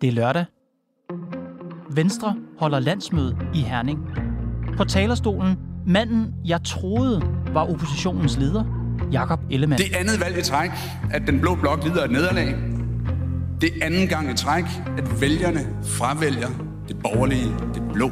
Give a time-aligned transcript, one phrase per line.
[0.00, 0.44] Det er lørdag.
[1.90, 3.98] Venstre holder landsmøde i Herning.
[4.76, 8.64] På talerstolen manden, jeg troede var oppositionens leder,
[9.12, 9.82] Jakob Ellemann.
[9.82, 10.70] Det andet valg i træk,
[11.12, 12.56] at den blå blok lider et nederlag.
[13.60, 14.64] Det anden gang i træk,
[14.98, 16.48] at vælgerne fravælger
[16.88, 18.10] det borgerlige, det blå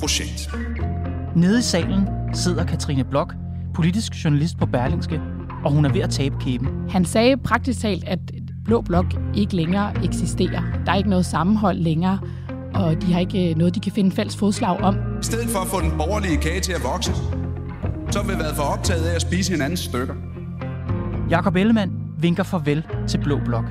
[0.00, 0.50] projekt.
[1.36, 3.34] Nede i salen sidder Katrine Blok,
[3.74, 5.20] politisk journalist på Berlingske,
[5.64, 6.68] og hun er ved at tabe kæben.
[6.90, 8.18] Han sagde praktisk talt, at
[8.68, 10.62] Blå Blok ikke længere eksisterer.
[10.86, 12.18] Der er ikke noget sammenhold længere,
[12.74, 14.94] og de har ikke noget, de kan finde fælles fodslag om.
[14.94, 17.12] I stedet for at få den borgerlige kage til at vokse,
[18.10, 20.14] så har vi været for optaget af at spise hinandens stykker.
[21.30, 23.64] Jakob Ellemann vinker farvel til Blå Blok.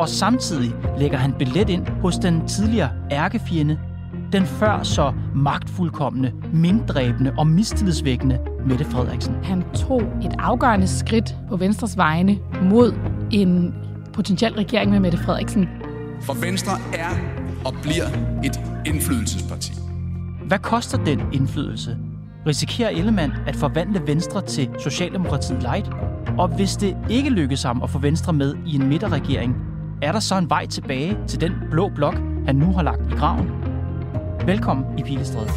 [0.00, 3.78] Og samtidig lægger han billet ind hos den tidligere ærkefjende,
[4.32, 9.34] den før så magtfuldkommende, minddræbende og mistillidsvækkende Mette Frederiksen.
[9.42, 12.94] Han tog et afgørende skridt på Venstres vegne mod
[13.30, 13.74] en
[14.12, 15.68] potentiel regering med Mette Frederiksen.
[16.20, 17.08] For Venstre er
[17.64, 18.06] og bliver
[18.44, 19.72] et indflydelsesparti.
[20.46, 21.96] Hvad koster den indflydelse?
[22.46, 25.90] Risikerer Ellemann at forvandle Venstre til Socialdemokratiet light?
[26.38, 29.56] Og hvis det ikke lykkes ham at få Venstre med i en midterregering,
[30.02, 32.14] er der så en vej tilbage til den blå blok,
[32.46, 33.50] han nu har lagt i graven?
[34.46, 35.48] Velkommen i Pilestræde.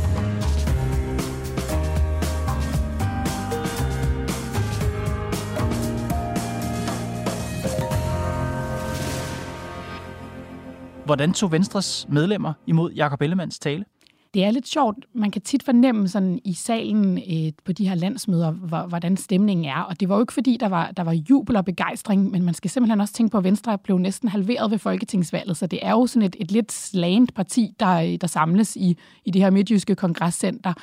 [11.06, 13.86] Hvordan tog Venstres medlemmer imod Jakob Ellemands tale?
[14.34, 14.98] Det er lidt sjovt.
[15.14, 18.52] Man kan tit fornemme sådan i salen øh, på de her landsmøder,
[18.88, 19.80] hvordan stemningen er.
[19.80, 22.54] Og det var jo ikke fordi, der var, der var jubel og begejstring, men man
[22.54, 25.58] skal simpelthen også tænke på, at Venstre blev næsten halveret ved folketingsvalget.
[25.58, 29.32] Så det er jo sådan et, et lidt slagent parti, der, der samles i, i
[29.32, 30.74] det her midtjyske kongresscenter.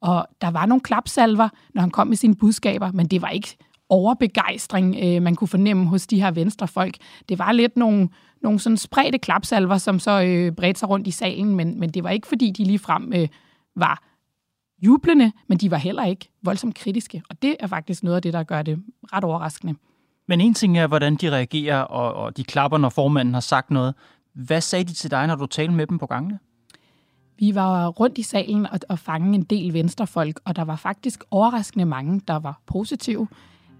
[0.00, 3.56] Og der var nogle klapsalver, når han kom med sine budskaber, men det var ikke
[3.88, 6.96] overbegejstring, øh, man kunne fornemme hos de her venstrefolk.
[7.28, 8.08] Det var lidt nogle,
[8.42, 12.04] nogle sådan spredte klapsalver, som så øh, bredte sig rundt i salen, men, men det
[12.04, 13.28] var ikke, fordi de lige frem øh,
[13.76, 14.02] var
[14.82, 17.22] jublende, men de var heller ikke voldsomt kritiske.
[17.30, 19.74] Og det er faktisk noget af det, der gør det ret overraskende.
[20.28, 23.70] Men en ting er, hvordan de reagerer, og, og de klapper, når formanden har sagt
[23.70, 23.94] noget.
[24.34, 26.38] Hvad sagde de til dig, når du talte med dem på gangene?
[27.38, 31.24] Vi var rundt i salen og, og fange en del venstrefolk, og der var faktisk
[31.30, 33.28] overraskende mange, der var positive.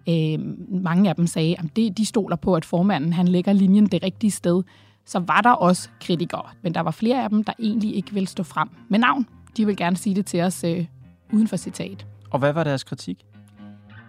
[0.09, 0.39] Øh,
[0.83, 4.03] mange af dem sagde, at de, de stoler på, at formanden han lægger linjen det
[4.03, 4.63] rigtige sted.
[5.07, 8.27] Så var der også kritikere, men der var flere af dem, der egentlig ikke ville
[8.27, 9.27] stå frem med navn.
[9.57, 10.87] De vil gerne sige det til os øh,
[11.33, 12.07] uden for citat.
[12.31, 13.25] Og hvad var deres kritik?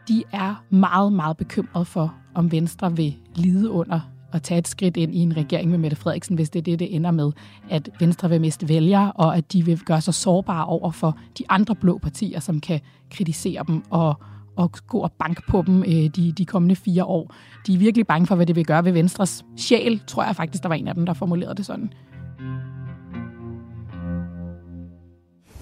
[0.08, 4.00] De er meget, meget bekymrede for, om Venstre vil lide under
[4.32, 6.80] at tage et skridt ind i en regering med Mette Frederiksen, hvis det er det,
[6.80, 7.32] det ender med,
[7.70, 11.44] at Venstre vil miste vælgere, og at de vil gøre sig sårbare over for de
[11.50, 12.80] andre blå partier, som kan
[13.10, 14.16] kritisere dem og,
[14.56, 17.36] og gå og banke på dem øh, de, de kommende fire år.
[17.68, 20.64] De er virkelig bange for, hvad det vil gøre ved Venstres sjæl, tror jeg faktisk,
[20.64, 21.94] der var en af dem, der formulerede det sådan.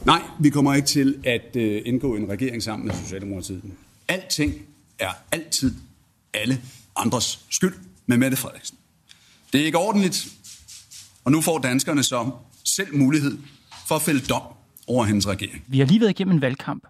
[0.06, 3.64] Nej, vi kommer ikke til at øh, indgå en regering sammen med Socialdemokratiet.
[4.08, 4.54] Alting
[5.00, 5.76] er altid
[6.34, 6.62] alle
[6.96, 7.74] andres skyld
[8.06, 8.78] med Mette Frederiksen.
[9.54, 10.28] Det er ikke ordentligt,
[11.26, 12.32] og nu får danskerne så
[12.64, 13.38] selv mulighed
[13.88, 14.42] for at fælde dom
[14.88, 15.64] over hendes regering.
[15.68, 16.84] Vi har lige været igennem en valgkamp,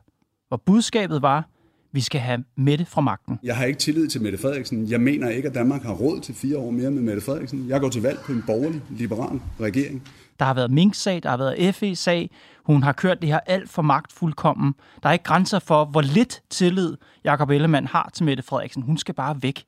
[0.47, 1.49] hvor budskabet var,
[1.93, 3.39] vi skal have Mette fra magten.
[3.43, 4.89] Jeg har ikke tillid til Mette Frederiksen.
[4.89, 7.69] Jeg mener ikke, at Danmark har råd til fire år mere med Mette Frederiksen.
[7.69, 10.07] Jeg går til valg på en borgerlig, liberal regering.
[10.39, 12.29] Der har været Mink-sag, der har været FE-sag.
[12.63, 14.75] Hun har kørt det her alt for magtfuldkommen.
[15.03, 18.83] Der er ikke grænser for, hvor lidt tillid Jakob Ellemann har til Mette Frederiksen.
[18.83, 19.63] Hun skal bare væk.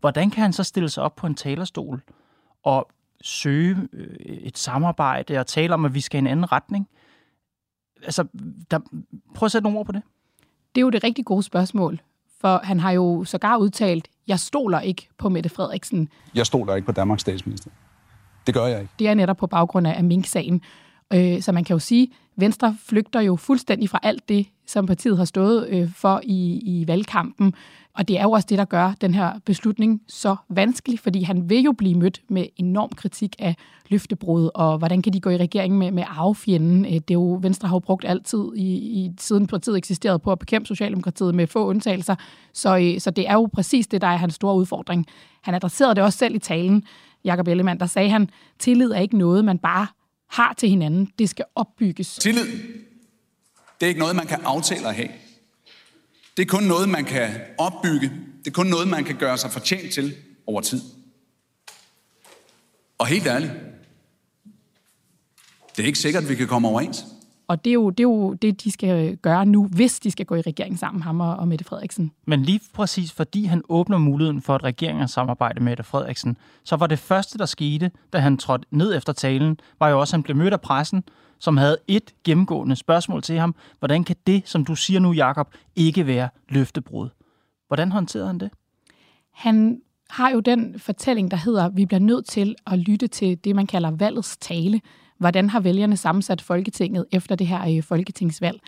[0.00, 2.02] Hvordan kan han så stille sig op på en talerstol
[2.62, 2.88] og
[3.22, 6.88] søge øh, et samarbejde og tale om, at vi skal i en anden retning?
[8.02, 8.24] Altså,
[8.70, 8.78] der,
[9.34, 10.02] prøv at sætte nogle ord på det.
[10.74, 12.00] Det er jo det rigtig gode spørgsmål,
[12.40, 16.08] for han har jo sågar udtalt, jeg stoler ikke på Mette Frederiksen.
[16.34, 17.70] Jeg stoler ikke på Danmarks statsminister.
[18.46, 18.92] Det gør jeg ikke.
[18.98, 20.62] Det er netop på baggrund af Mink-sagen.
[21.14, 25.16] Øh, så man kan jo sige, Venstre flygter jo fuldstændig fra alt det, som partiet
[25.18, 27.54] har stået øh, for i, i valgkampen.
[27.98, 31.50] Og det er jo også det, der gør den her beslutning så vanskelig, fordi han
[31.50, 33.56] vil jo blive mødt med enorm kritik af
[33.88, 36.84] løftebrud, og hvordan kan de gå i regering med, med arvefjenden.
[36.84, 40.32] Øh, det er jo, Venstre har jo brugt altid, i, i, siden partiet eksisterede, på
[40.32, 42.14] at bekæmpe Socialdemokratiet med få undtagelser.
[42.52, 45.06] Så, øh, så det er jo præcis det, der er hans store udfordring.
[45.42, 46.84] Han adresserede det også selv i talen.
[47.24, 49.86] Jakob Ellemann, der sagde han, tillid er ikke noget, man bare
[50.30, 51.10] har til hinanden.
[51.18, 52.16] Det skal opbygges.
[52.16, 52.46] Tillid,
[53.80, 55.08] det er ikke noget, man kan aftale at have.
[56.38, 58.12] Det er kun noget, man kan opbygge.
[58.38, 60.80] Det er kun noget, man kan gøre sig fortjent til over tid.
[62.98, 63.52] Og helt ærligt,
[65.76, 67.04] det er ikke sikkert, at vi kan komme overens.
[67.48, 70.26] Og det er, jo, det er jo det, de skal gøre nu, hvis de skal
[70.26, 72.12] gå i regering sammen, ham og Mette Frederiksen.
[72.26, 76.86] Men lige præcis fordi han åbner muligheden for et regeringssamarbejde med Mette Frederiksen, så var
[76.86, 80.22] det første, der skete, da han trådte ned efter talen, var jo også, at han
[80.22, 81.04] blev mødt af pressen,
[81.38, 83.54] som havde et gennemgående spørgsmål til ham.
[83.78, 87.08] Hvordan kan det, som du siger nu, Jakob, ikke være løftebrud?
[87.66, 88.50] Hvordan håndterede han det?
[89.32, 89.80] Han
[90.10, 93.56] har jo den fortælling, der hedder, at vi bliver nødt til at lytte til det,
[93.56, 94.80] man kalder valgets tale
[95.18, 98.60] hvordan har vælgerne sammensat Folketinget efter det her øh, folketingsvalg.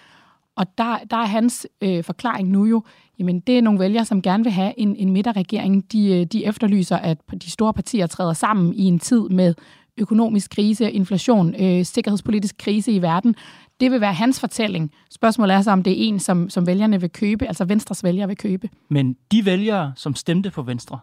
[0.56, 2.82] Og der, der er hans øh, forklaring nu jo,
[3.18, 5.92] jamen det er nogle vælgere, som gerne vil have en, en midterregering.
[5.92, 9.54] De, øh, de efterlyser, at de store partier træder sammen i en tid med
[9.98, 13.34] økonomisk krise, inflation, øh, sikkerhedspolitisk krise i verden.
[13.80, 14.92] Det vil være hans fortælling.
[15.10, 18.28] Spørgsmålet er så, om det er en, som, som vælgerne vil købe, altså Venstres vælgere
[18.28, 18.68] vil købe.
[18.88, 20.98] Men de vælgere, som stemte på Venstre,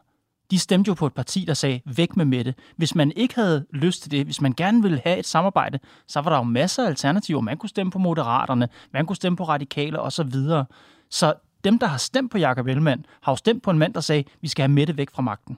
[0.52, 2.54] de stemte jo på et parti, der sagde, væk med Mette.
[2.76, 6.22] Hvis man ikke havde lyst til det, hvis man gerne ville have et samarbejde, så
[6.22, 7.42] var der jo masser af alternativer.
[7.42, 10.32] Man kunne stemme på Moderaterne, man kunne stemme på Radikale osv.
[10.32, 10.64] Så,
[11.10, 11.34] så
[11.64, 14.24] dem, der har stemt på Jakob Ellemann, har jo stemt på en mand, der sagde,
[14.42, 15.58] vi skal have Mette væk fra magten.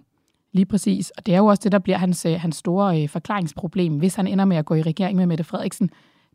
[0.51, 1.11] Lige præcis.
[1.17, 4.15] Og det er jo også det, der bliver hans, øh, hans store øh, forklaringsproblem, hvis
[4.15, 5.89] han ender med at gå i regering med Mette Frederiksen.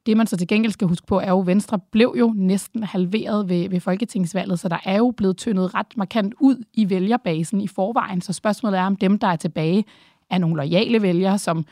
[0.06, 2.82] Det, man så til gengæld skal huske på, er jo, at Venstre blev jo næsten
[2.82, 7.60] halveret ved, ved folketingsvalget, så der er jo blevet tyndet ret markant ud i vælgerbasen
[7.60, 8.20] i forvejen.
[8.20, 9.84] Så spørgsmålet er, om dem, der er tilbage,
[10.30, 11.64] er nogle lojale vælgere, som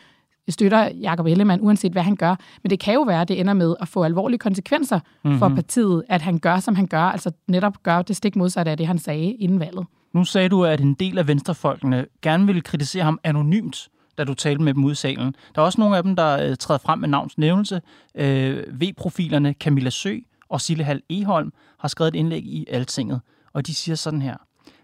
[0.49, 2.37] støtter Jakob Ellemann, uanset hvad han gør.
[2.63, 5.39] Men det kan jo være, at det ender med at få alvorlige konsekvenser mm-hmm.
[5.39, 8.77] for partiet, at han gør, som han gør, altså netop gør det stik modsatte af
[8.77, 9.87] det, han sagde inden valget.
[10.15, 13.89] Nu sagde du, at en del af venstrefolkene gerne ville kritisere ham anonymt
[14.19, 15.35] da du talte med dem ude i salen.
[15.55, 17.81] Der er også nogle af dem, der øh, træder frem med navns nævnelse.
[18.15, 20.17] Øh, V-profilerne Camilla Sø
[20.49, 23.21] og Sillehal Eholm har skrevet et indlæg i Altinget,
[23.53, 24.37] og de siger sådan her.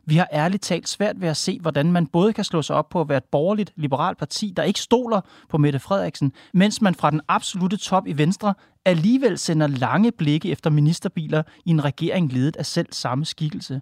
[0.04, 2.88] Vi har ærligt talt svært ved at se, hvordan man både kan slå sig op
[2.88, 6.94] på at være et borgerligt, liberalt parti, der ikke stoler på Mette Frederiksen, mens man
[6.94, 8.54] fra den absolute top i Venstre
[8.84, 13.80] alligevel sender lange blikke efter ministerbiler i en regering ledet af selv samme skikkelse.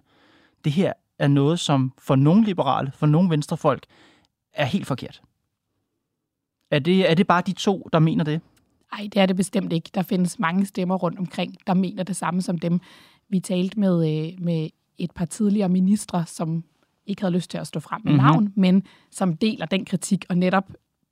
[0.63, 3.85] Det her er noget, som for nogle liberale, for nogle venstrefolk,
[4.53, 5.21] er helt forkert.
[6.71, 8.41] Er det, er det bare de to, der mener det?
[8.93, 9.89] Nej, det er det bestemt ikke.
[9.95, 12.79] Der findes mange stemmer rundt omkring, der mener det samme som dem.
[13.29, 16.63] Vi talte med, øh, med et par tidligere ministre, som
[17.05, 18.25] ikke havde lyst til at stå frem med mm-hmm.
[18.25, 20.71] navn, men som deler den kritik og netop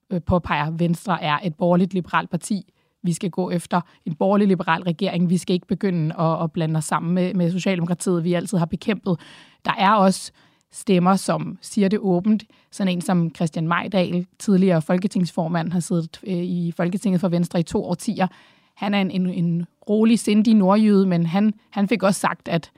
[0.10, 2.74] øh, påpeger, at Venstre er et borgerligt liberalt parti.
[3.04, 5.30] Vi skal gå efter en borgerlig liberal regering.
[5.30, 8.66] Vi skal ikke begynde at, at blande os sammen med, med Socialdemokratiet, vi altid har
[8.66, 9.19] bekæmpet.
[9.66, 10.31] Der er også
[10.75, 12.44] stemmer, som siger det åbent.
[12.72, 17.63] Sådan en som Christian Majdal, tidligere folketingsformand, har siddet øh, i Folketinget for Venstre i
[17.63, 18.27] to årtier.
[18.75, 22.72] Han er en, en, en rolig, sindig nordjyde, men han, han fik også sagt, at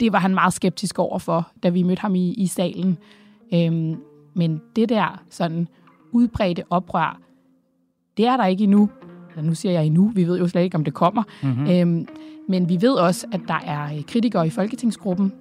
[0.00, 2.98] det var han meget skeptisk overfor, da vi mødte ham i, i salen.
[3.54, 3.96] Øhm,
[4.34, 5.68] men det der sådan
[6.12, 7.20] udbredte oprør,
[8.16, 8.90] det er der ikke endnu.
[9.30, 11.22] Eller nu siger jeg endnu, vi ved jo slet ikke, om det kommer.
[11.42, 11.70] Mm-hmm.
[11.70, 12.08] Øhm,
[12.48, 15.32] men vi ved også, at der er kritikere i Folketingsgruppen,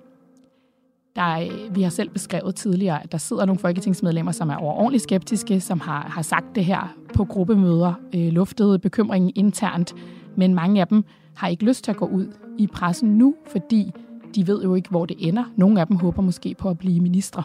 [1.16, 5.62] der, vi har selv beskrevet tidligere, at der sidder nogle folketingsmedlemmer, som er overordentligt skeptiske,
[5.62, 9.94] som har, har sagt det her på gruppemøder, øh, luftet bekymringen internt,
[10.38, 11.04] men mange af dem
[11.36, 13.92] har ikke lyst til at gå ud i pressen nu, fordi
[14.36, 15.44] de ved jo ikke, hvor det ender.
[15.56, 17.44] Nogle af dem håber måske på at blive ministre.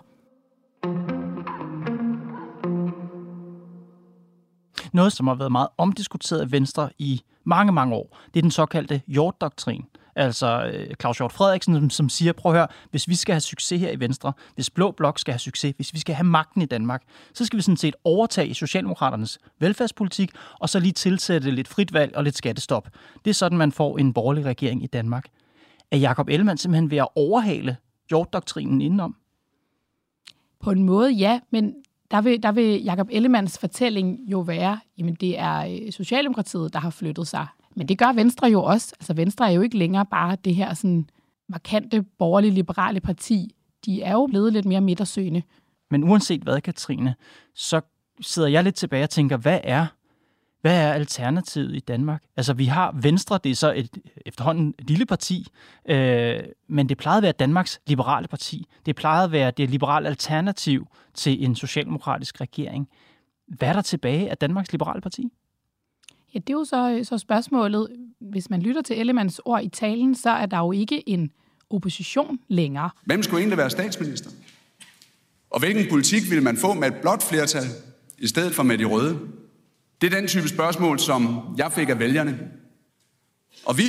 [4.92, 8.50] Noget, som har været meget omdiskuteret af Venstre i mange, mange år, det er den
[8.50, 9.84] såkaldte Hjort-doktrin.
[10.20, 13.40] Altså øh, Claus Hjort Frederiksen, som, som siger, prøv at høre, hvis vi skal have
[13.40, 16.62] succes her i Venstre, hvis Blå Blok skal have succes, hvis vi skal have magten
[16.62, 17.02] i Danmark,
[17.34, 22.16] så skal vi sådan set overtage Socialdemokraternes velfærdspolitik, og så lige tilsætte lidt frit valg
[22.16, 22.88] og lidt skattestop.
[23.24, 25.24] Det er sådan, man får en borgerlig regering i Danmark.
[25.90, 27.76] Er Jakob Ellemann simpelthen ved at overhale
[28.08, 29.16] Hjort-doktrinen indenom?
[30.60, 31.74] På en måde, ja, men
[32.10, 36.78] der vil, der vil Jakob Ellemanns fortælling jo være, jamen det er øh, Socialdemokratiet, der
[36.78, 37.46] har flyttet sig
[37.76, 38.94] men det gør Venstre jo også.
[39.00, 41.08] Altså Venstre er jo ikke længere bare det her sådan
[41.48, 43.54] markante borgerlige liberale parti.
[43.86, 45.42] De er jo blevet lidt mere midtersøgende.
[45.90, 47.14] Men uanset hvad, Katrine,
[47.54, 47.80] så
[48.20, 49.86] sidder jeg lidt tilbage og tænker, hvad er,
[50.60, 52.22] hvad er alternativet i Danmark?
[52.36, 55.46] Altså, vi har Venstre, det er så et efterhånden et lille parti,
[55.88, 58.66] øh, men det plejede at være Danmarks liberale parti.
[58.86, 62.88] Det plejede at være det liberale alternativ til en socialdemokratisk regering.
[63.48, 65.32] Hvad er der tilbage af Danmarks liberale parti?
[66.34, 67.88] Ja, det er jo så, så spørgsmålet.
[68.20, 71.30] Hvis man lytter til Ellemanns ord i talen, så er der jo ikke en
[71.70, 72.90] opposition længere.
[73.04, 74.30] Hvem skulle egentlig være statsminister?
[75.50, 77.64] Og hvilken politik ville man få med et blot flertal
[78.18, 79.18] i stedet for med de røde?
[80.00, 82.38] Det er den type spørgsmål, som jeg fik af vælgerne.
[83.66, 83.82] Og vi,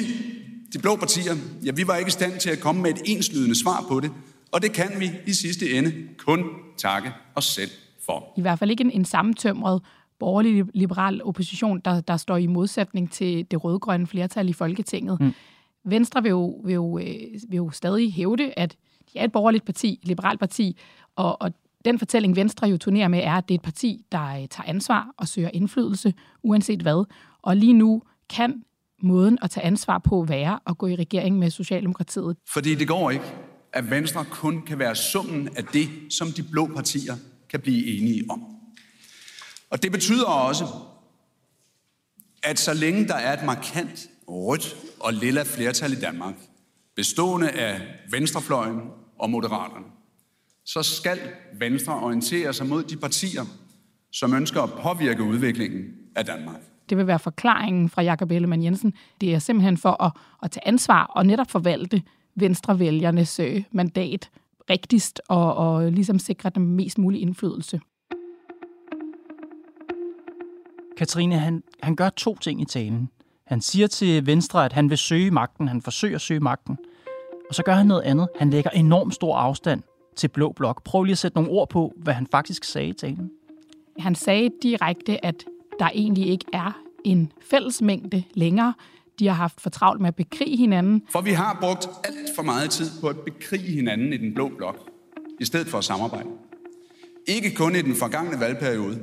[0.73, 1.33] de blå partier,
[1.65, 4.11] ja, vi var ikke i stand til at komme med et enslydende svar på det,
[4.51, 6.45] og det kan vi i sidste ende kun
[6.77, 7.71] takke os selv
[8.05, 8.33] for.
[8.37, 9.81] I hvert fald ikke en, en sammentømret
[10.21, 15.21] borgerlig liberal opposition, der, der står i modsætning til det rødgrønne flertal i Folketinget.
[15.21, 15.33] Mm.
[15.85, 17.05] Venstre vil jo, vil, jo, øh,
[17.49, 18.77] vil jo stadig hævde, at
[19.13, 20.77] de er et borgerligt parti, et liberalt parti,
[21.15, 21.51] og, og
[21.85, 24.63] den fortælling, Venstre jo turnerer med, er, at det er et parti, der øh, tager
[24.67, 26.13] ansvar og søger indflydelse,
[26.43, 27.05] uanset hvad.
[27.41, 28.63] Og lige nu kan
[29.03, 32.37] måden at tage ansvar på være at gå i regering med Socialdemokratiet.
[32.53, 33.25] Fordi det går ikke,
[33.73, 37.13] at Venstre kun kan være summen af det, som de blå partier
[37.49, 38.60] kan blive enige om.
[39.71, 40.65] Og det betyder også,
[42.43, 46.35] at så længe der er et markant rødt og lilla flertal i Danmark,
[46.95, 48.79] bestående af venstrefløjen
[49.19, 49.85] og moderaterne,
[50.65, 51.19] så skal
[51.59, 53.45] Venstre orientere sig mod de partier,
[54.11, 55.85] som ønsker at påvirke udviklingen
[56.15, 56.59] af Danmark.
[56.89, 58.93] Det vil være forklaringen fra Jakob Ellemann Jensen.
[59.21, 60.11] Det er simpelthen for at,
[60.43, 62.03] at tage ansvar og netop forvalte
[62.35, 64.29] venstrevælgernes øh, mandat
[64.69, 67.79] rigtigst og, og ligesom sikre dem mest mulig indflydelse.
[71.01, 73.09] Katrine, han, han gør to ting i talen.
[73.47, 76.77] Han siger til Venstre, at han vil søge magten, han forsøger at søge magten.
[77.49, 78.27] Og så gør han noget andet.
[78.39, 79.81] Han lægger enormt stor afstand
[80.15, 80.83] til Blå Blok.
[80.83, 83.31] Prøv lige at sætte nogle ord på, hvad han faktisk sagde i talen.
[83.99, 85.45] Han sagde direkte, at
[85.79, 88.73] der egentlig ikke er en fællesmængde længere.
[89.19, 91.03] De har haft for travlt med at bekrige hinanden.
[91.11, 94.51] For vi har brugt alt for meget tid på at bekrige hinanden i den blå
[94.57, 94.89] blok,
[95.39, 96.29] i stedet for at samarbejde.
[97.27, 98.99] Ikke kun i den forgangne valgperiode,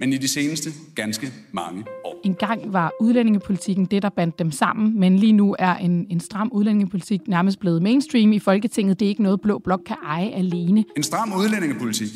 [0.00, 2.20] men i de seneste ganske mange år.
[2.24, 6.20] En gang var udlændingepolitikken det, der bandt dem sammen, men lige nu er en, en
[6.20, 9.00] stram udlændingepolitik nærmest blevet mainstream i Folketinget.
[9.00, 10.84] Det er ikke noget, Blå Blok kan eje alene.
[10.96, 12.08] En stram udlændingepolitik,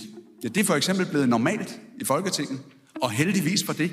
[0.44, 2.58] ja, det er for eksempel blevet normalt i Folketinget,
[3.02, 3.90] og heldigvis for det.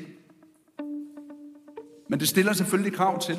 [2.10, 3.38] Men det stiller selvfølgelig krav til,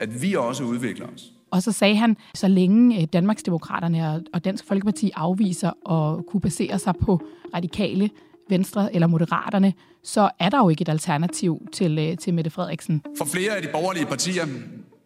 [0.00, 1.32] at vi også udvikler os.
[1.50, 6.78] Og så sagde han, så længe øh, Danmarksdemokraterne og Dansk Folkeparti afviser at kunne basere
[6.78, 7.20] sig på
[7.54, 8.10] radikale
[8.50, 9.72] Venstre eller Moderaterne,
[10.04, 13.02] så er der jo ikke et alternativ til, øh, til Mette Frederiksen.
[13.18, 14.46] For flere af de borgerlige partier,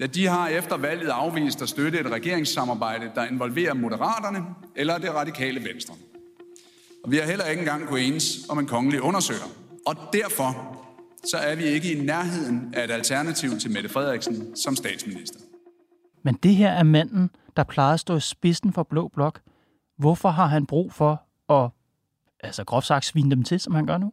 [0.00, 4.44] ja, de har efter valget afvist at støtte et regeringssamarbejde, der involverer Moderaterne
[4.76, 5.94] eller det radikale Venstre.
[7.04, 9.48] Og vi har heller ikke engang kunnet enes om en kongelig undersøger.
[9.86, 10.76] Og derfor
[11.30, 15.38] så er vi ikke i nærheden af et alternativ til Mette Frederiksen som statsminister.
[16.22, 19.40] Men det her er manden, der plejede at stå i spidsen for Blå Blok.
[19.98, 21.22] Hvorfor har han brug for
[21.52, 21.70] at,
[22.44, 24.12] altså groft sagt, svine dem til, som han gør nu?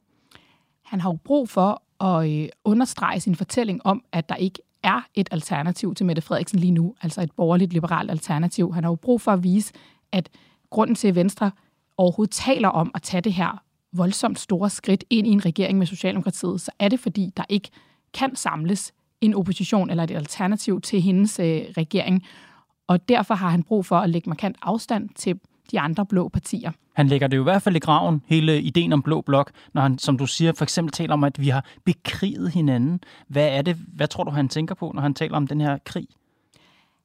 [0.85, 5.01] Han har jo brug for at øh, understrege sin fortælling om, at der ikke er
[5.13, 8.73] et alternativ til Mette Frederiksen lige nu, altså et borgerligt liberalt alternativ.
[8.73, 9.73] Han har jo brug for at vise,
[10.11, 10.29] at
[10.69, 11.51] grunden til, at Venstre
[11.97, 15.87] overhovedet taler om at tage det her voldsomt store skridt ind i en regering med
[15.87, 17.69] Socialdemokratiet, så er det fordi, der ikke
[18.13, 22.25] kan samles en opposition eller et alternativ til hendes øh, regering.
[22.87, 25.39] Og derfor har han brug for at lægge markant afstand til
[25.71, 26.71] de andre blå partier.
[26.93, 29.81] Han lægger det jo i hvert fald i graven, hele ideen om blå blok, når
[29.81, 32.99] han, som du siger, for eksempel taler om, at vi har bekriget hinanden.
[33.27, 35.77] Hvad er det, hvad tror du, han tænker på, når han taler om den her
[35.85, 36.07] krig?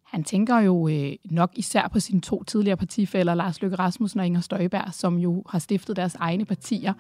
[0.05, 4.27] Han tænker jo øh, nok især på sine to tidligere partifælder, Lars Løkke Rasmussen og
[4.27, 6.93] Inger Støjberg, som jo har stiftet deres egne partier.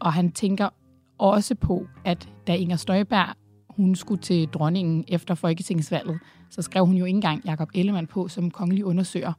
[0.00, 0.68] Og han tænker
[1.18, 3.34] også på, at da Inger Støjberg
[3.68, 6.18] hun skulle til dronningen efter Folketingsvalget,
[6.50, 9.32] så skrev hun jo ikke engang Jakob Ellemann på som kongelig undersøger.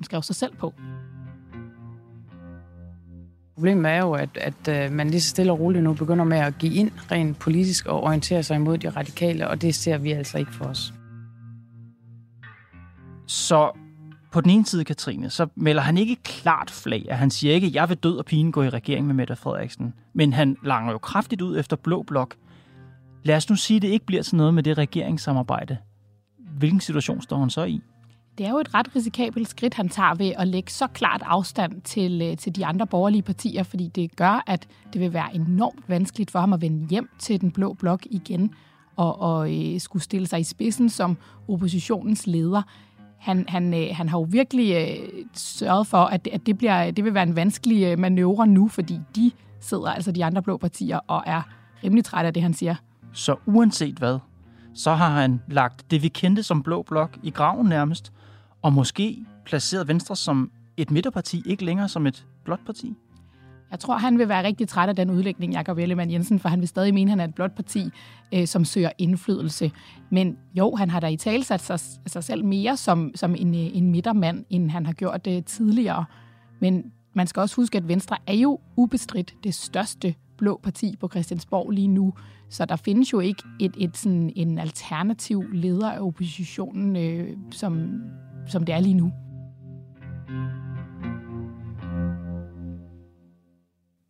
[0.00, 0.74] Hun skrev sig selv på.
[3.54, 6.38] Problemet er jo, at, at øh, man lige så stille og roligt nu begynder med
[6.38, 10.12] at give ind rent politisk og orientere sig imod de radikale, og det ser vi
[10.12, 10.94] altså ikke for os.
[13.26, 13.70] Så
[14.32, 17.70] på den ene side, Katrine, så melder han ikke klart flag, at han siger ikke,
[17.74, 19.94] jeg vil død og pine gå i regering med Mette Frederiksen.
[20.14, 22.34] Men han langer jo kraftigt ud efter Blå Blok.
[23.22, 25.76] Lad os nu sige, at det ikke bliver til noget med det regeringssamarbejde.
[26.38, 27.82] Hvilken situation står han så i?
[28.38, 31.82] Det er jo et ret risikabelt skridt, han tager ved at lægge så klart afstand
[31.82, 35.88] til, øh, til de andre borgerlige partier, fordi det gør, at det vil være enormt
[35.88, 38.54] vanskeligt for ham at vende hjem til den blå blok igen
[38.96, 41.16] og, og øh, skulle stille sig i spidsen som
[41.48, 42.62] oppositionens leder
[43.20, 46.90] han, han, øh, han har jo virkelig øh, sørget for, at det, at det, bliver,
[46.90, 50.56] det vil være en vanskelig øh, manøvre nu, fordi de sidder, altså de andre blå
[50.56, 51.42] partier, og er
[51.84, 52.74] rimelig trætte af det, han siger.
[53.12, 54.18] Så uanset hvad,
[54.74, 58.12] så har han lagt det, vi kendte som blå blok, i graven nærmest,
[58.62, 62.94] og måske placeret Venstre som et midterparti, ikke længere som et blåt parti.
[63.70, 66.60] Jeg tror, han vil være rigtig træt af den udlægning, Jakob Ellemann Jensen, for han
[66.60, 67.90] vil stadig mene, at han er et blåt parti,
[68.34, 69.72] øh, som søger indflydelse.
[70.10, 73.54] Men jo, han har da i tale sat sig, sig selv mere som, som en,
[73.54, 76.04] øh, en midtermand, end han har gjort det tidligere.
[76.60, 81.08] Men man skal også huske, at Venstre er jo ubestridt det største blå parti på
[81.08, 82.14] Christiansborg lige nu.
[82.48, 88.02] Så der findes jo ikke et, et sådan en alternativ leder af oppositionen, øh, som,
[88.46, 89.12] som det er lige nu.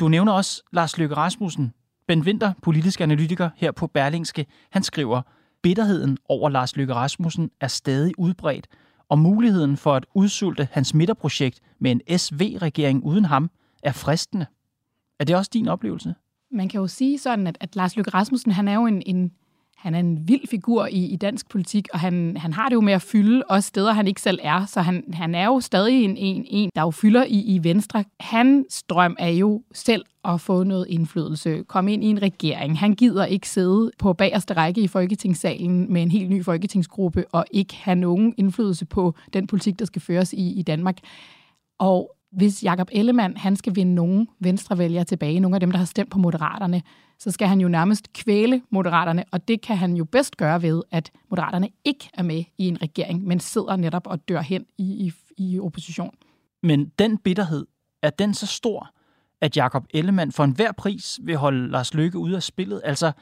[0.00, 1.72] Du nævner også Lars Løkke Rasmussen.
[2.06, 5.22] Ben Winter, politisk analytiker her på Berlingske, han skriver,
[5.62, 8.66] bitterheden over Lars Løkke Rasmussen er stadig udbredt,
[9.08, 13.50] og muligheden for at udsulte hans midterprojekt med en SV-regering uden ham
[13.82, 14.46] er fristende.
[15.20, 16.14] Er det også din oplevelse?
[16.52, 19.32] Man kan jo sige sådan, at, at Lars Løkke Rasmussen, han er jo en, en,
[19.80, 22.80] han er en vild figur i, i dansk politik, og han, han har det jo
[22.80, 24.66] med at fylde også steder, han ikke selv er.
[24.66, 28.04] Så han, han er jo stadig en, en, en der jo fylder i, i Venstre.
[28.20, 32.78] Hans drøm er jo selv at få noget indflydelse, komme ind i en regering.
[32.78, 37.44] Han gider ikke sidde på bagerste række i Folketingssalen med en helt ny folketingsgruppe og
[37.50, 40.98] ikke have nogen indflydelse på den politik, der skal føres i, i Danmark.
[41.78, 45.84] Og hvis Jakob Ellemann han skal vinde nogle venstrevælgere tilbage, nogle af dem, der har
[45.84, 46.82] stemt på Moderaterne,
[47.18, 50.82] så skal han jo nærmest kvæle Moderaterne, og det kan han jo bedst gøre ved,
[50.90, 54.84] at Moderaterne ikke er med i en regering, men sidder netop og dør hen i,
[54.84, 56.14] i, i opposition.
[56.62, 57.66] Men den bitterhed,
[58.02, 58.90] er den så stor,
[59.40, 62.80] at Jakob Ellemann for enhver pris vil holde Lars Løkke ud af spillet?
[62.84, 63.12] Altså,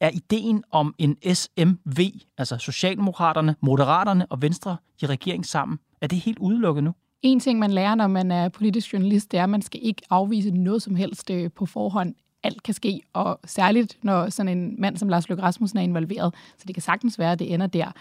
[0.00, 1.98] er ideen om en SMV,
[2.38, 6.94] altså Socialdemokraterne, Moderaterne og Venstre i regering sammen, er det helt udelukket nu?
[7.22, 10.02] En ting, man lærer, når man er politisk journalist, det er, at man skal ikke
[10.10, 12.14] afvise noget som helst øh, på forhånd.
[12.42, 16.34] Alt kan ske, og særligt når sådan en mand som Lars Løkke Rasmussen er involveret,
[16.58, 17.92] så det kan sagtens være, at det ender der.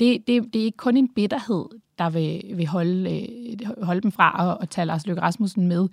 [0.00, 1.64] Det, det, det er ikke kun en bitterhed,
[1.98, 5.88] der vil, vil holde, øh, holde dem fra at, at tage Lars Løkke Rasmussen med.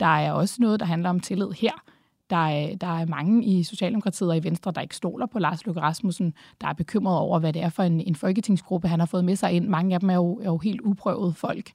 [0.00, 1.82] Der er også noget, der handler om tillid her.
[2.30, 5.66] Der er, der er mange i Socialdemokratiet og i Venstre, der ikke stoler på Lars
[5.66, 9.06] Løkke Rasmussen, der er bekymret over, hvad det er for en, en folketingsgruppe, han har
[9.06, 9.68] fået med sig ind.
[9.68, 11.72] Mange af dem er jo, er jo helt uprøvede folk.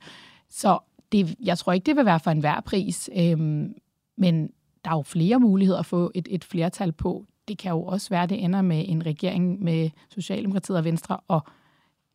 [0.49, 0.79] Så
[1.11, 3.73] det, jeg tror ikke, det vil være for enhver pris, øhm,
[4.17, 4.49] men
[4.85, 7.25] der er jo flere muligheder at få et, et flertal på.
[7.47, 11.41] Det kan jo også være, det ender med en regering med Socialdemokratiet og Venstre og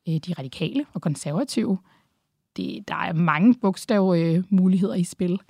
[0.08, 1.78] øh, de radikale og konservative.
[2.56, 5.40] Det, der er mange bogstavmuligheder øh, muligheder i spil.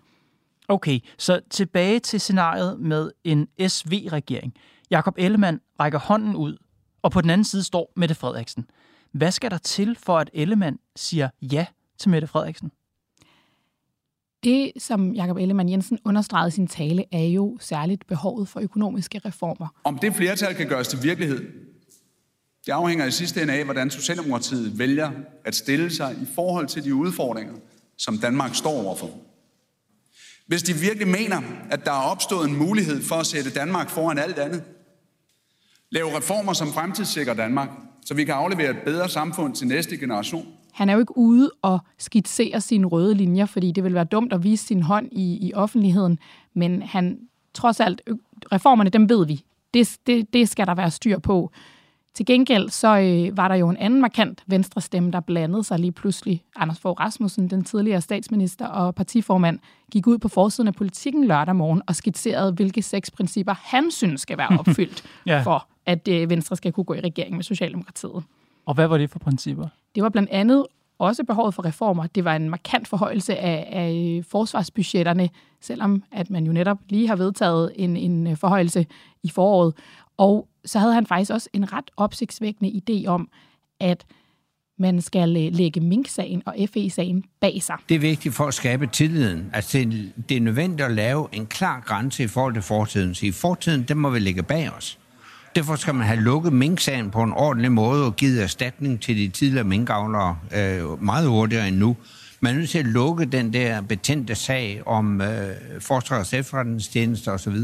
[0.69, 4.55] Okay, så tilbage til scenariet med en SV-regering.
[4.91, 6.57] Jakob Ellemann rækker hånden ud,
[7.03, 8.67] og på den anden side står Mette Frederiksen.
[9.13, 11.67] Hvad skal der til for, at Ellemann siger ja
[11.99, 12.71] til Mette Frederiksen?
[14.45, 19.19] Det, som Jakob Ellemann Jensen understregede i sin tale, er jo særligt behovet for økonomiske
[19.19, 19.69] reformer.
[19.85, 21.39] Om det flertal kan gøres til virkelighed,
[22.67, 25.11] det afhænger i sidste ende af, hvordan Socialdemokratiet vælger
[25.45, 27.55] at stille sig i forhold til de udfordringer,
[27.99, 29.11] som Danmark står overfor.
[30.47, 34.19] Hvis de virkelig mener, at der er opstået en mulighed for at sætte Danmark foran
[34.19, 34.63] alt andet,
[35.91, 37.69] lave reformer, som fremtidssikrer Danmark,
[38.05, 40.47] så vi kan aflevere et bedre samfund til næste generation.
[40.73, 44.33] Han er jo ikke ude og skitsere sine røde linjer, fordi det vil være dumt
[44.33, 46.19] at vise sin hånd i, i offentligheden,
[46.55, 47.19] men han
[47.55, 48.03] trods alt,
[48.53, 49.45] reformerne, dem ved vi.
[49.75, 51.51] Det, det, det skal der være styr på.
[52.17, 55.79] Til gengæld så øh, var der jo en anden markant venstre stemme, der blandede sig
[55.79, 56.43] lige pludselig.
[56.57, 59.59] Anders Fogh Rasmussen, den tidligere statsminister og partiformand,
[59.93, 64.21] gik ud på forsiden af politikken lørdag morgen og skitserede, hvilke seks principper han synes
[64.21, 65.43] skal være opfyldt ja.
[65.43, 68.25] for, at øh, Venstre skal kunne gå i regering med Socialdemokratiet.
[68.67, 69.69] Og hvad var det for principper?
[69.95, 70.67] Det var blandt andet
[70.99, 72.07] også behovet for reformer.
[72.07, 75.29] Det var en markant forhøjelse af, af forsvarsbudgetterne,
[75.61, 78.87] selvom at man jo netop lige har vedtaget en, en forhøjelse
[79.23, 79.75] i foråret.
[80.17, 83.29] Og så havde han faktisk også en ret opsigtsvækkende idé om,
[83.81, 84.07] at
[84.79, 87.77] man skal øh, lægge Mink-sagen og FE-sagen bag sig.
[87.89, 89.51] Det er vigtigt for at skabe tilliden.
[89.53, 89.79] Altså,
[90.29, 93.15] det er nødvendigt at lave en klar grænse i forhold til fortiden.
[93.15, 94.99] Så i fortiden, det må vi lægge bag os.
[95.55, 99.29] Derfor skal man have lukket Mink-sagen på en ordentlig måde og givet erstatning til de
[99.29, 101.97] tidligere minkavlere øh, meget hurtigere end nu.
[102.41, 107.57] Man er nødt til at lukke den der betændte sag om øh, Forsvarets efterretningstjenester osv.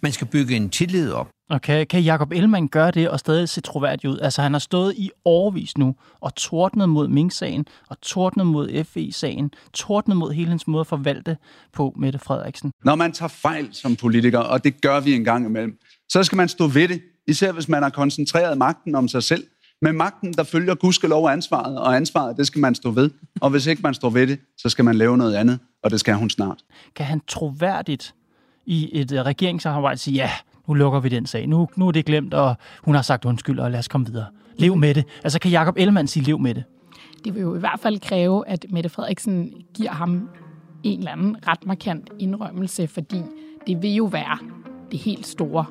[0.00, 1.28] Man skal bygge en tillid op.
[1.50, 4.18] Og kan, kan Jacob Ellemann gøre det og stadig se troværdig ud?
[4.18, 9.50] Altså han har stået i overvis nu og tordnet mod Mink-sagen og tordnet mod FE-sagen,
[9.74, 11.36] tordnet mod hele hans måde at forvalte
[11.72, 12.72] på Mette Frederiksen.
[12.84, 16.36] Når man tager fejl som politiker, og det gør vi en gang imellem, så skal
[16.36, 19.44] man stå ved det, især hvis man har koncentreret magten om sig selv.
[19.82, 23.10] Med magten, der følger gudskelov ansvaret, og ansvaret, det skal man stå ved.
[23.40, 26.00] Og hvis ikke man står ved det, så skal man lave noget andet, og det
[26.00, 26.64] skal hun snart.
[26.96, 28.14] Kan han troværdigt
[28.66, 30.30] i et øh, regeringssamarbejde sige, ja,
[30.68, 31.46] nu lukker vi den sag.
[31.46, 34.26] Nu, nu er det glemt, og hun har sagt undskyld, og lad os komme videre.
[34.56, 35.04] Lev med det.
[35.24, 36.64] Altså kan Jakob Ellemann sige lev med det?
[37.24, 40.28] Det vil jo i hvert fald kræve, at Mette Frederiksen giver ham
[40.82, 43.22] en eller anden ret markant indrømmelse, fordi
[43.66, 44.38] det vil jo være
[44.90, 45.64] det helt store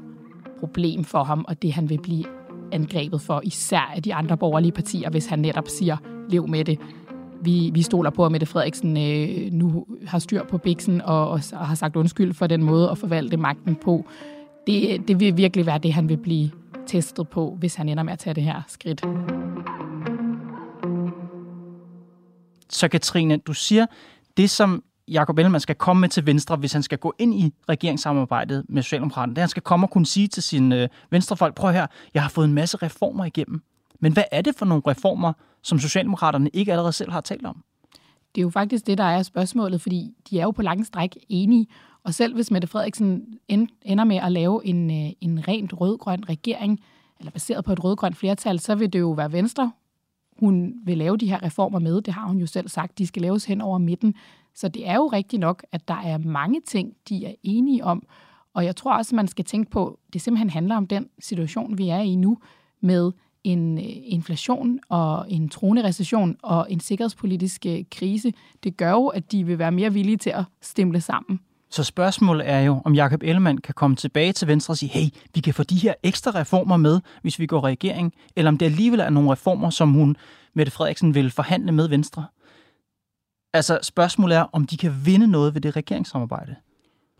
[0.60, 2.26] problem for ham, og det han vil blive
[2.72, 5.98] angrebet for, især af de andre borgerlige partier, hvis han netop siger,
[6.30, 6.80] lev med det.
[7.42, 11.42] vi, vi stoler på, at Mette Frederiksen øh, nu har styr på biksen og, og,
[11.54, 14.06] og har sagt undskyld for den måde at forvalte magten på.
[14.68, 16.52] Det, det vil virkelig være det, han vil blive
[16.88, 19.02] testet på, hvis han ender med at tage det her skridt.
[22.70, 23.86] Så Katrine, du siger,
[24.38, 27.54] det som Jakob Ellemann skal komme med til Venstre, hvis han skal gå ind i
[27.70, 31.72] regeringssamarbejdet med Socialdemokraterne, det han skal komme og kunne sige til sine øh, venstrefolk, prøv
[31.72, 33.62] her, jeg har fået en masse reformer igennem.
[34.00, 37.64] Men hvad er det for nogle reformer, som Socialdemokraterne ikke allerede selv har talt om?
[38.36, 41.18] Det er jo faktisk det, der er spørgsmålet, fordi de er jo på lange stræk
[41.30, 41.68] enige,
[42.08, 43.40] og selv hvis Mette Frederiksen
[43.86, 46.80] ender med at lave en, øh, en rent rød-grøn regering,
[47.20, 49.72] eller baseret på et rød-grønt flertal, så vil det jo være Venstre,
[50.40, 52.02] hun vil lave de her reformer med.
[52.02, 54.16] Det har hun jo selv sagt, de skal laves hen over midten.
[54.56, 58.08] Så det er jo rigtigt nok, at der er mange ting, de er enige om.
[58.54, 61.78] Og jeg tror også, man skal tænke på, at det simpelthen handler om den situation,
[61.78, 62.38] vi er i nu,
[62.82, 63.12] med
[63.44, 68.34] en øh, inflation og en troende recession og en sikkerhedspolitisk øh, krise.
[68.64, 71.40] Det gør jo, at de vil være mere villige til at stemme sammen.
[71.70, 75.10] Så spørgsmålet er jo, om Jakob Ellemann kan komme tilbage til Venstre og sige, hey,
[75.34, 78.66] vi kan få de her ekstra reformer med, hvis vi går regering, eller om det
[78.66, 80.18] alligevel er nogle reformer, som hun,
[80.54, 82.26] Mette Frederiksen, vil forhandle med Venstre.
[83.54, 86.56] Altså spørgsmålet er, om de kan vinde noget ved det regeringssamarbejde.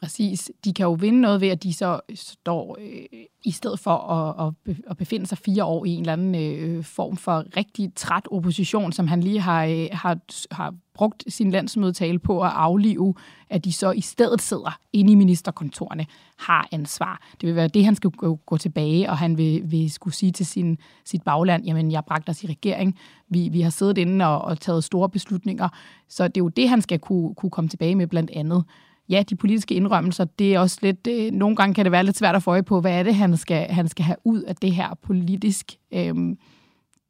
[0.02, 0.52] Præcis.
[0.66, 3.06] De kan jo vinde noget ved, at de så øh, står øh,
[3.46, 6.84] i stedet for at, at, at befinde sig fire år i en eller anden øh,
[6.84, 10.18] form for rigtig træt opposition, som han lige har, øh, har,
[10.52, 13.14] har brugt sin landsmødetale på at aflive,
[13.50, 16.06] at de så i stedet sidder inde i ministerkontorene,
[16.38, 17.22] har ansvar.
[17.42, 20.32] Det vil være det, han skal gå, gå tilbage, og han vil, vil skulle sige
[20.32, 24.26] til sin, sit bagland, jamen jeg bragte os i regering, vi, vi har siddet inde
[24.26, 25.70] og, og taget store beslutninger,
[26.08, 28.64] så det er jo det, han skal kunne, kunne komme tilbage med blandt andet
[29.10, 32.18] ja, de politiske indrømmelser, det er også lidt, øh, nogle gange kan det være lidt
[32.18, 34.56] svært at få øje på, hvad er det, han skal, han skal have ud af
[34.56, 35.72] det her politisk.
[35.94, 36.38] Øhm,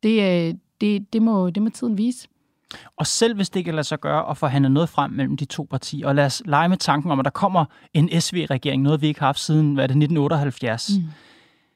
[0.04, 2.28] det, øh, det, det, må, det må tiden vise.
[2.98, 5.68] Og selv hvis det ikke lader sig gøre at forhandle noget frem mellem de to
[5.70, 9.08] partier, og lad os lege med tanken om, at der kommer en SV-regering, noget vi
[9.08, 11.04] ikke har haft siden hvad er det, 1978, mm.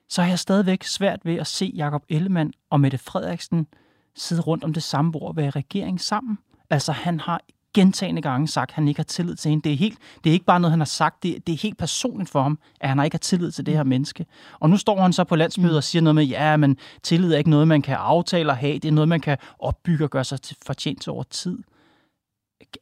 [0.09, 3.67] så har jeg stadigvæk svært ved at se Jakob Ellemann og Mette Frederiksen
[4.15, 6.37] sidde rundt om det samme bord og være regering sammen.
[6.69, 7.41] Altså han har
[7.73, 9.63] gentagende gange sagt, at han ikke har tillid til hende.
[9.63, 11.23] Det er, helt, det er ikke bare noget, han har sagt.
[11.23, 13.83] Det, det er helt personligt for ham, at han ikke har tillid til det her
[13.83, 14.25] menneske.
[14.59, 17.37] Og nu står han så på landsmødet og siger noget med, ja, men tillid er
[17.37, 18.73] ikke noget, man kan aftale og have.
[18.73, 21.57] Det er noget, man kan opbygge og gøre sig til, fortjent til over tid.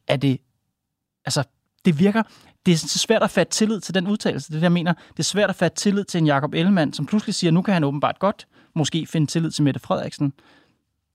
[0.08, 0.40] Er det...
[1.24, 1.44] Altså,
[1.84, 2.22] det virker...
[2.66, 4.92] Det er så svært at fatte tillid til den udtalelse, det er jeg mener.
[4.92, 7.74] Det er svært at fatte tillid til en Jakob Ellemann, som pludselig siger, nu kan
[7.74, 10.32] han åbenbart godt måske finde tillid til Mette Frederiksen.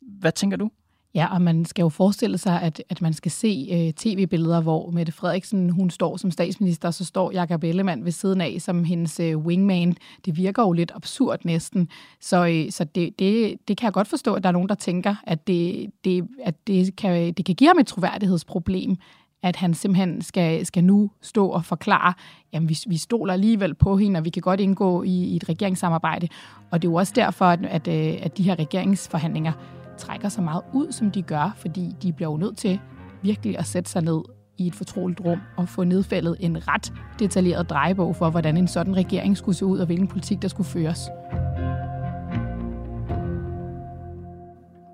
[0.02, 0.72] Hvad tænker du?
[1.16, 4.90] Ja, og man skal jo forestille sig, at, at man skal se øh, tv-billeder, hvor
[4.90, 8.84] Mette Frederiksen hun står som statsminister, og så står Jakob Ellemann ved siden af som
[8.84, 9.96] hendes øh, wingman.
[10.26, 11.90] Det virker jo lidt absurd næsten.
[12.22, 14.76] Så, øh, så det, det, det kan jeg godt forstå, at der er nogen, der
[14.76, 18.98] tænker, at det, det, at det, kan, det kan give ham et troværdighedsproblem,
[19.44, 22.14] at han simpelthen skal, skal nu stå og forklare,
[22.54, 25.50] jamen vi, vi stoler alligevel på hende, og vi kan godt indgå i, i et
[25.50, 26.28] regeringssamarbejde.
[26.72, 29.52] Og det er jo også derfor, at, at, øh, at de her regeringsforhandlinger
[29.98, 32.80] trækker så meget ud, som de gør, fordi de bliver jo nødt til
[33.22, 34.22] virkelig at sætte sig ned
[34.58, 38.96] i et fortroligt rum og få nedfældet en ret detaljeret drejebog for, hvordan en sådan
[38.96, 41.00] regering skulle se ud og hvilken politik, der skulle føres.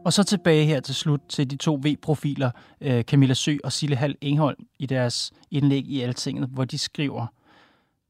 [0.05, 3.95] Og så tilbage her til slut til de to V-profiler, øh, Camilla Sø og Sille
[3.95, 7.27] Hall Engholm, i deres indlæg i Altinget, hvor de skriver,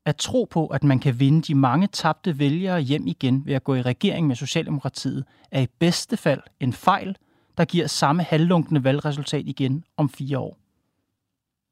[0.05, 3.63] at tro på, at man kan vinde de mange tabte vælgere hjem igen ved at
[3.63, 7.17] gå i regering med Socialdemokratiet, er i bedste fald en fejl,
[7.57, 10.57] der giver samme halvlunkende valgresultat igen om fire år.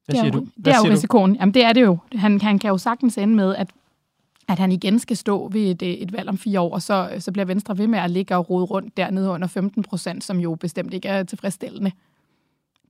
[0.04, 0.38] Hvad siger du?
[0.56, 1.36] Hvad det er jo risikoen.
[1.36, 1.98] Jamen, det er det jo.
[2.14, 3.70] Han, han kan jo sagtens ende med, at,
[4.48, 7.32] at han igen skal stå ved et, et valg om fire år, og så, så
[7.32, 10.54] bliver Venstre ved med at ligge og rode rundt dernede under 15 procent, som jo
[10.54, 11.92] bestemt ikke er tilfredsstillende.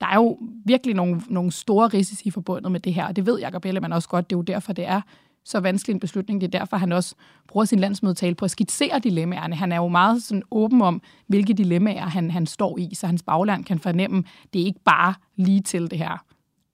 [0.00, 3.38] Der er jo virkelig nogle, nogle store risici forbundet med det her, og det ved
[3.38, 4.30] Jacob Ellemann også godt.
[4.30, 5.00] Det er jo derfor, det er
[5.44, 6.40] så vanskelig en beslutning.
[6.40, 7.14] Det er derfor, han også
[7.48, 9.56] bruger sin landsmødetale på at skitsere dilemmaerne.
[9.56, 13.22] Han er jo meget sådan åben om, hvilke dilemmaer han, han står i, så hans
[13.22, 16.24] bagland kan fornemme, det er ikke bare lige til det her.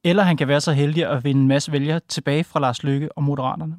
[0.05, 3.19] Eller han kan være så heldig at vinde en masse vælgere tilbage fra Lars Løkke
[3.19, 3.77] og Moderaterne.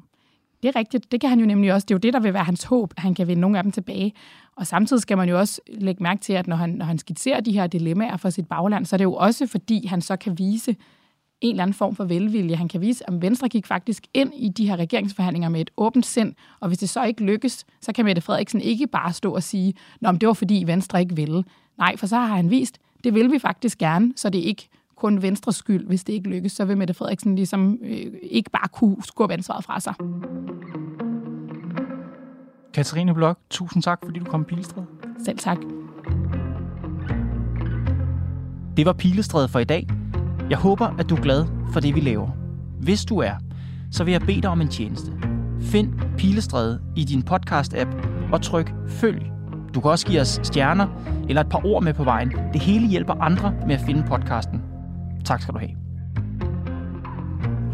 [0.62, 1.12] Det er rigtigt.
[1.12, 1.84] Det kan han jo nemlig også.
[1.84, 3.62] Det er jo det, der vil være hans håb, at han kan vinde nogle af
[3.62, 4.12] dem tilbage.
[4.56, 7.40] Og samtidig skal man jo også lægge mærke til, at når han, når han skitserer
[7.40, 10.38] de her dilemmaer for sit bagland, så er det jo også fordi, han så kan
[10.38, 10.76] vise,
[11.40, 12.56] en eller anden form for velvilje.
[12.56, 16.06] Han kan vise, at Venstre gik faktisk ind i de her regeringsforhandlinger med et åbent
[16.06, 19.42] sind, og hvis det så ikke lykkes, så kan Mette Frederiksen ikke bare stå og
[19.42, 21.44] sige, Nå, men det var fordi Venstre ikke ville.
[21.78, 24.68] Nej, for så har han vist, det vil vi faktisk gerne, så det er ikke
[24.96, 28.68] kun Venstres skyld, hvis det ikke lykkes, så vil Mette Frederiksen ligesom øh, ikke bare
[28.68, 29.94] kunne skubbe ansvaret fra sig.
[32.74, 34.82] Katarine Blok, tusind tak, fordi du kom i Pilstred.
[35.24, 35.58] Selv tak.
[38.76, 39.97] Det var Pilestræde for i dag.
[40.50, 42.28] Jeg håber, at du er glad for det, vi laver.
[42.80, 43.32] Hvis du er,
[43.90, 45.12] så vil jeg bede dig om en tjeneste.
[45.60, 47.88] Find Pilestræde i din podcast-app
[48.32, 49.32] og tryk følg.
[49.74, 50.86] Du kan også give os stjerner
[51.28, 52.32] eller et par ord med på vejen.
[52.52, 54.62] Det hele hjælper andre med at finde podcasten.
[55.24, 55.70] Tak skal du have.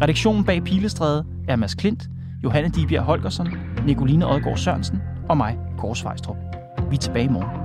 [0.01, 2.09] Redaktionen bag Pilestræde er Mads Klint,
[2.43, 3.47] Johanne Dibjerg Holgersen,
[3.85, 6.37] Nicoline Odgaard Sørensen og mig, Kåre Svejstrup.
[6.89, 7.64] Vi er tilbage i morgen.